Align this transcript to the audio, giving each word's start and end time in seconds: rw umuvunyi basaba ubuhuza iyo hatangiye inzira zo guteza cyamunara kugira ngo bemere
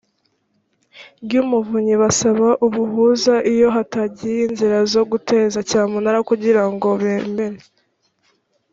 rw 1.23 1.31
umuvunyi 1.41 1.95
basaba 2.01 2.47
ubuhuza 2.67 3.33
iyo 3.53 3.67
hatangiye 3.75 4.37
inzira 4.47 4.77
zo 4.93 5.03
guteza 5.11 5.57
cyamunara 5.69 6.19
kugira 6.29 6.63
ngo 6.71 6.87
bemere 7.01 7.59